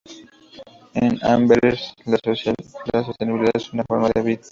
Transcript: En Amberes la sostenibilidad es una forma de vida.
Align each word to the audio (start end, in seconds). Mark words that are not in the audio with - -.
En 0.95 1.19
Amberes 1.23 1.93
la 2.05 3.03
sostenibilidad 3.03 3.51
es 3.53 3.71
una 3.71 3.83
forma 3.87 4.09
de 4.09 4.21
vida. 4.23 4.41